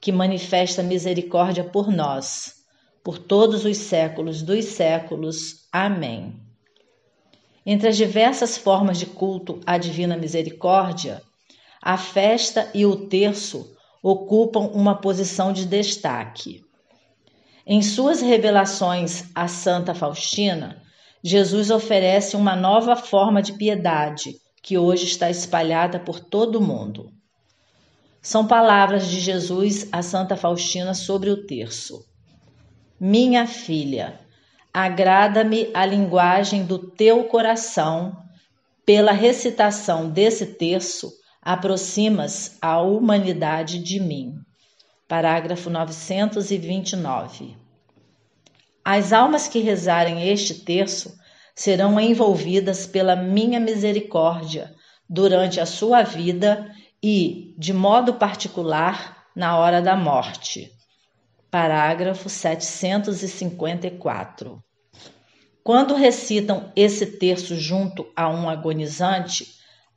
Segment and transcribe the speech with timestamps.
[0.00, 2.54] que manifesta misericórdia por nós,
[3.02, 5.66] por todos os séculos dos séculos.
[5.72, 6.40] Amém.
[7.64, 11.22] Entre as diversas formas de culto à divina misericórdia,
[11.82, 16.62] a festa e o terço ocupam uma posição de destaque.
[17.66, 20.82] Em suas revelações à Santa Faustina,
[21.22, 27.12] Jesus oferece uma nova forma de piedade que hoje está espalhada por todo o mundo.
[28.28, 32.04] São palavras de Jesus a Santa Faustina sobre o terço.
[33.00, 34.20] Minha filha,
[34.70, 38.14] agrada-me a linguagem do teu coração.
[38.84, 44.34] Pela recitação desse terço, aproximas a humanidade de mim.
[45.08, 47.56] Parágrafo 929.
[48.84, 51.18] As almas que rezarem este terço
[51.54, 54.74] serão envolvidas pela minha misericórdia
[55.08, 56.70] durante a sua vida
[57.02, 60.70] e, de modo particular, na hora da morte.
[61.50, 64.62] Parágrafo 754.
[65.62, 69.46] Quando recitam esse terço junto a um agonizante,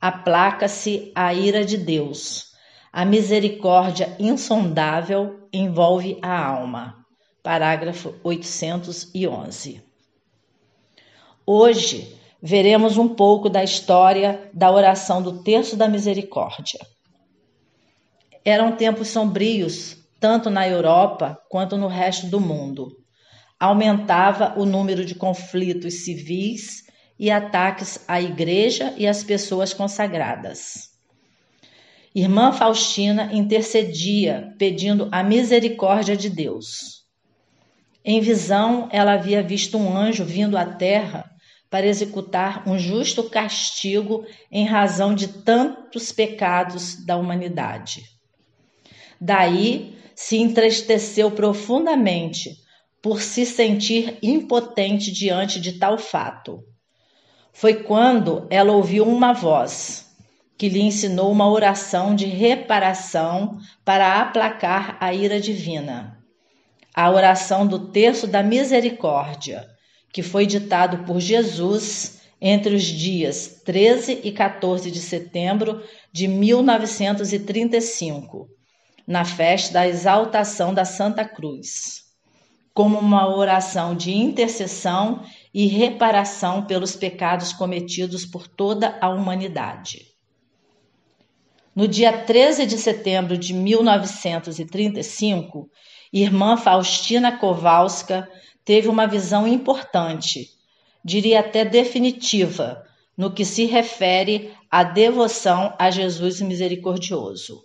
[0.00, 2.52] aplaca-se a ira de Deus.
[2.92, 7.04] A misericórdia insondável envolve a alma.
[7.42, 9.82] Parágrafo 811.
[11.44, 16.80] Hoje veremos um pouco da história da oração do Terço da Misericórdia.
[18.44, 22.90] Eram tempos sombrios, tanto na Europa quanto no resto do mundo.
[23.60, 26.82] Aumentava o número de conflitos civis
[27.16, 30.90] e ataques à igreja e às pessoas consagradas.
[32.12, 37.02] Irmã Faustina intercedia, pedindo a misericórdia de Deus.
[38.04, 41.31] Em visão, ela havia visto um anjo vindo à terra
[41.72, 48.02] para executar um justo castigo em razão de tantos pecados da humanidade.
[49.18, 52.58] Daí se entristeceu profundamente
[53.00, 56.62] por se sentir impotente diante de tal fato.
[57.54, 60.14] Foi quando ela ouviu uma voz
[60.58, 66.18] que lhe ensinou uma oração de reparação para aplacar a ira divina.
[66.94, 69.71] A oração do terço da misericórdia,
[70.12, 75.80] que foi ditado por Jesus entre os dias 13 e 14 de setembro
[76.12, 78.48] de 1935,
[79.06, 82.02] na festa da exaltação da Santa Cruz,
[82.74, 85.22] como uma oração de intercessão
[85.54, 90.10] e reparação pelos pecados cometidos por toda a humanidade.
[91.74, 95.70] No dia 13 de setembro de 1935,
[96.12, 98.28] irmã Faustina Kowalska
[98.64, 100.50] teve uma visão importante,
[101.04, 102.86] diria até definitiva,
[103.16, 107.64] no que se refere à devoção a Jesus misericordioso.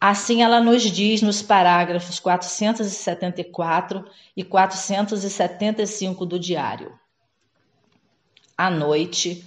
[0.00, 4.04] Assim ela nos diz nos parágrafos 474
[4.36, 6.92] e 475 do diário.
[8.56, 9.44] À noite,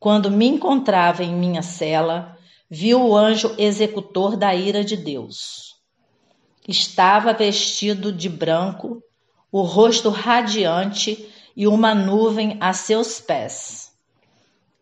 [0.00, 2.36] quando me encontrava em minha cela,
[2.68, 5.76] vi o anjo executor da ira de Deus.
[6.66, 9.02] Estava vestido de branco
[9.52, 13.92] o rosto radiante e uma nuvem a seus pés.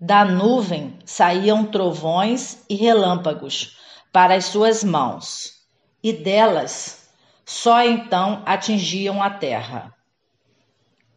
[0.00, 3.76] Da nuvem saíam trovões e relâmpagos
[4.12, 5.54] para as suas mãos,
[6.02, 7.10] e delas
[7.44, 9.92] só então atingiam a terra.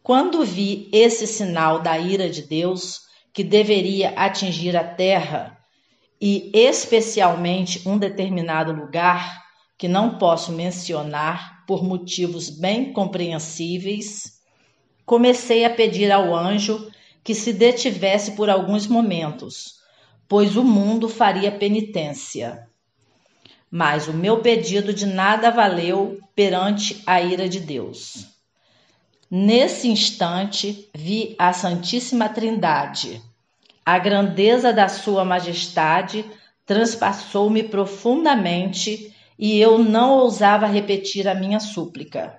[0.02, 3.02] Quando vi esse sinal da ira de Deus,
[3.32, 5.56] que deveria atingir a terra,
[6.20, 9.43] e especialmente um determinado lugar,
[9.76, 14.40] que não posso mencionar por motivos bem compreensíveis,
[15.04, 16.90] comecei a pedir ao anjo
[17.22, 19.76] que se detivesse por alguns momentos,
[20.28, 22.68] pois o mundo faria penitência.
[23.70, 28.26] Mas o meu pedido de nada valeu perante a ira de Deus.
[29.30, 33.20] Nesse instante vi a Santíssima Trindade.
[33.84, 36.24] A grandeza da Sua Majestade
[36.64, 42.38] transpassou-me profundamente e eu não ousava repetir a minha súplica.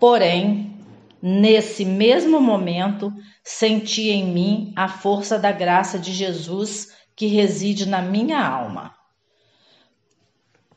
[0.00, 0.76] Porém,
[1.20, 8.00] nesse mesmo momento, senti em mim a força da graça de Jesus que reside na
[8.00, 8.94] minha alma.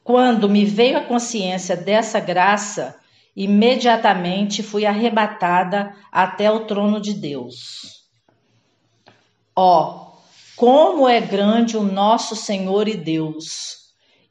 [0.04, 3.00] Quando me veio a consciência dessa graça,
[3.36, 8.02] imediatamente fui arrebatada até o trono de Deus.
[9.56, 10.18] Ó, oh,
[10.56, 13.81] como é grande o nosso Senhor e Deus,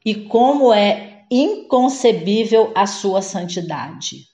[0.05, 4.27] e como é inconcebível a sua santidade.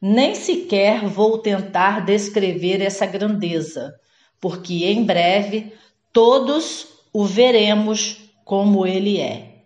[0.00, 3.94] Nem sequer vou tentar descrever essa grandeza,
[4.40, 5.72] porque em breve
[6.12, 9.62] todos o veremos como ele é.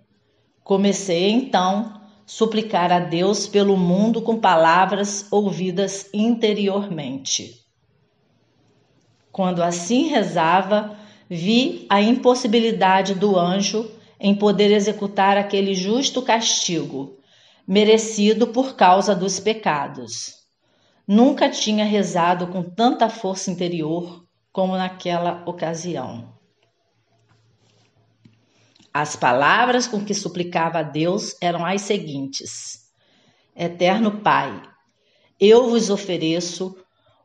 [0.65, 7.61] Comecei então suplicar a Deus pelo mundo com palavras ouvidas interiormente.
[9.31, 10.97] Quando assim rezava,
[11.29, 13.91] vi a impossibilidade do anjo
[14.25, 17.19] em poder executar aquele justo castigo
[17.67, 20.37] merecido por causa dos pecados.
[21.05, 26.33] Nunca tinha rezado com tanta força interior como naquela ocasião.
[28.95, 32.93] As palavras com que suplicava a Deus eram as seguintes:
[33.57, 34.63] Eterno Pai,
[35.41, 36.77] eu vos ofereço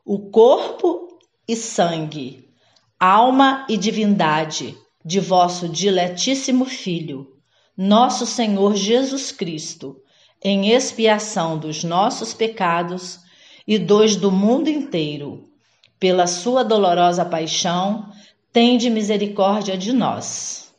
[0.04, 1.16] o corpo
[1.46, 2.50] e sangue,
[2.98, 7.36] alma e divindade de vosso diletíssimo Filho,
[7.76, 10.02] nosso Senhor Jesus Cristo,
[10.42, 13.20] em expiação dos nossos pecados
[13.66, 15.48] e dos do mundo inteiro.
[15.98, 18.12] Pela sua dolorosa paixão,
[18.52, 20.72] tende misericórdia de nós.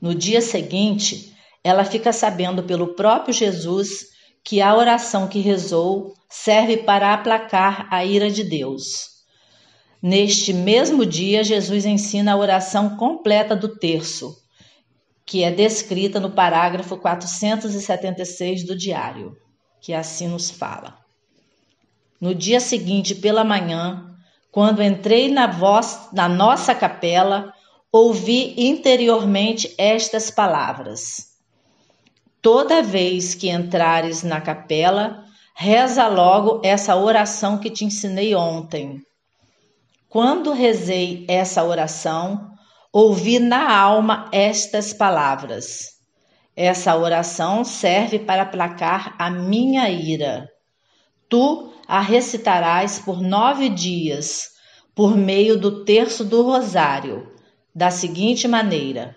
[0.00, 4.10] No dia seguinte, ela fica sabendo pelo próprio Jesus
[4.44, 9.15] que a oração que rezou serve para aplacar a ira de Deus.
[10.02, 14.36] Neste mesmo dia, Jesus ensina a oração completa do terço,
[15.24, 19.36] que é descrita no parágrafo 476 do diário,
[19.80, 20.98] que assim nos fala.
[22.20, 24.14] No dia seguinte, pela manhã,
[24.50, 27.52] quando entrei na, voz, na nossa capela,
[27.92, 31.36] ouvi interiormente estas palavras:
[32.40, 39.02] Toda vez que entrares na capela, reza logo essa oração que te ensinei ontem.
[40.16, 42.52] Quando rezei essa oração,
[42.90, 45.88] ouvi na alma estas palavras.
[46.56, 50.48] Essa oração serve para aplacar a minha ira.
[51.28, 54.52] Tu a recitarás por nove dias,
[54.94, 57.30] por meio do terço do rosário,
[57.74, 59.14] da seguinte maneira: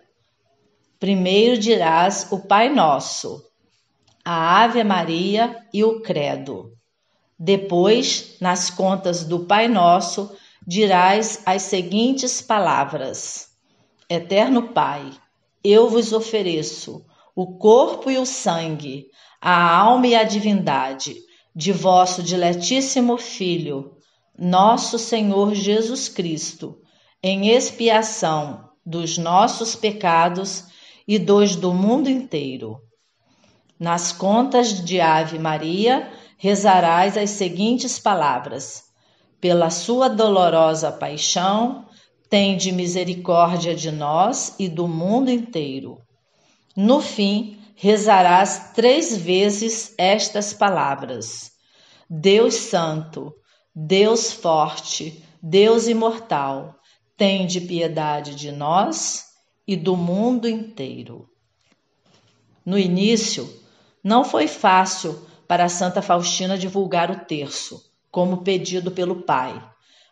[0.99, 3.41] primeiro dirás o Pai Nosso,
[4.25, 6.73] a Ave Maria e o Credo.
[7.39, 10.29] Depois, nas contas do Pai Nosso,
[10.69, 13.47] dirás as seguintes palavras:
[14.07, 15.11] Eterno Pai,
[15.63, 17.03] eu vos ofereço
[17.35, 19.07] o corpo e o sangue,
[19.41, 21.15] a alma e a divindade
[21.55, 23.97] de vosso diletíssimo Filho,
[24.37, 26.77] nosso Senhor Jesus Cristo,
[27.23, 30.65] em expiação dos nossos pecados
[31.07, 32.77] e dos do mundo inteiro.
[33.79, 38.88] Nas contas de Ave Maria, rezarás as seguintes palavras:
[39.39, 41.85] Pela sua dolorosa paixão,
[42.29, 45.97] Tende misericórdia de nós e do mundo inteiro.
[46.75, 51.51] No fim, rezarás três vezes estas palavras:
[52.07, 53.33] Deus Santo,
[53.75, 56.75] Deus Forte, Deus Imortal,
[57.17, 59.25] tende piedade de nós
[59.67, 61.27] e do mundo inteiro.
[62.63, 63.51] No início,
[64.03, 69.61] não foi fácil para Santa Faustina divulgar o terço, como pedido pelo Pai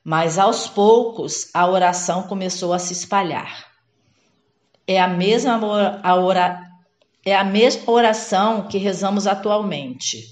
[0.08, 3.68] mas aos poucos a oração começou a se espalhar.
[4.88, 6.64] É a mesma, a ora,
[7.26, 10.24] é a mesma oração que rezamos atualmente.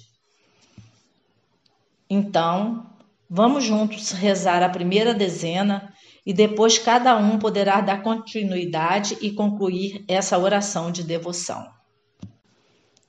[2.09, 2.89] Então,
[3.29, 5.93] vamos juntos rezar a primeira dezena
[6.25, 11.69] e depois cada um poderá dar continuidade e concluir essa oração de devoção.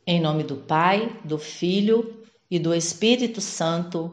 [0.04, 4.12] Em nome do Pai, do Filho e do Espírito Santo.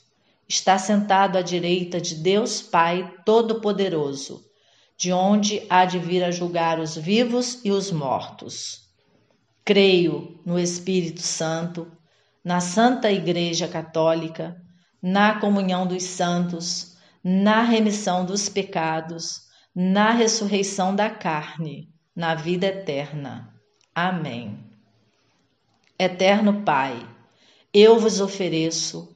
[0.51, 4.43] está sentado à direita de Deus Pai Todo-Poderoso,
[4.97, 8.81] de onde há de vir a julgar os vivos e os mortos.
[9.63, 11.89] Creio no Espírito Santo,
[12.43, 14.61] na Santa Igreja Católica,
[15.01, 19.43] na comunhão dos santos, na remissão dos pecados,
[19.73, 23.55] na ressurreição da carne, na vida eterna.
[23.95, 24.59] Amém.
[25.97, 27.07] Eterno Pai,
[27.73, 29.15] eu vos ofereço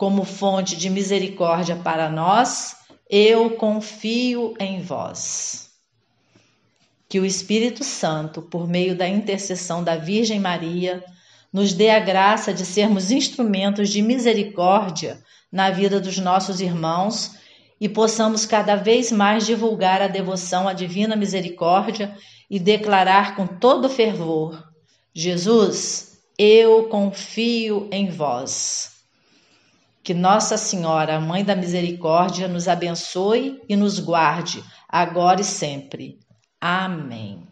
[0.00, 2.74] como fonte de misericórdia para nós,
[3.06, 5.72] eu confio em vós.
[7.06, 11.04] Que o Espírito Santo, por meio da intercessão da Virgem Maria,
[11.52, 17.32] nos dê a graça de sermos instrumentos de misericórdia na vida dos nossos irmãos
[17.78, 22.16] e possamos cada vez mais divulgar a devoção à Divina Misericórdia
[22.48, 24.66] e declarar com todo fervor:
[25.14, 28.99] Jesus, eu confio em vós.
[30.02, 36.18] Que Nossa Senhora, Mãe da Misericórdia, nos abençoe e nos guarde, agora e sempre.
[36.60, 37.49] Amém.